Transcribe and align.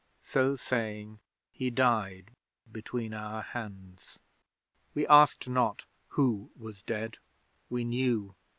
So 0.23 0.55
saying, 0.55 1.19
he 1.51 1.69
died 1.69 2.31
between 2.71 3.13
our 3.13 3.43
hands. 3.43 4.19
'We 4.95 5.05
asked 5.05 5.47
not 5.47 5.85
who 6.07 6.49
was 6.57 6.81
dead. 6.81 7.19
We 7.69 7.83
knew! 7.83 8.33